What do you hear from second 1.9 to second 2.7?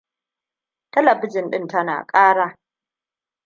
kara.